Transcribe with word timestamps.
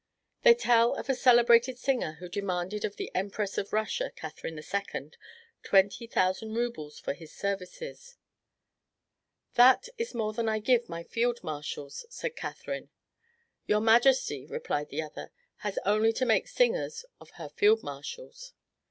They 0.41 0.55
tell 0.55 0.95
of 0.95 1.09
a 1.09 1.13
celebrated 1.13 1.77
singer 1.77 2.13
who 2.13 2.27
demanded 2.27 2.83
of 2.83 2.95
the 2.95 3.11
Empress 3.13 3.59
of 3.59 3.71
Russia 3.71 4.09
(Catherine 4.15 4.57
II) 4.57 5.11
twenty 5.61 6.07
thousand 6.07 6.55
roubles 6.55 6.97
for 6.99 7.13
his 7.13 7.31
services: 7.31 8.17
"That 9.53 9.89
is 9.99 10.15
more 10.15 10.33
than 10.33 10.49
I 10.49 10.57
give 10.57 10.89
my 10.89 11.03
field 11.03 11.43
marshals," 11.43 12.07
said 12.09 12.35
Catherine. 12.35 12.89
"Your 13.67 13.79
majesty," 13.81 14.43
replied 14.47 14.89
the 14.89 15.03
other, 15.03 15.29
"has 15.57 15.77
only 15.85 16.11
to 16.13 16.25
make 16.25 16.47
singers 16.47 17.05
of 17.19 17.29
her 17.35 17.49
field 17.49 17.83
marshals." 17.83 18.53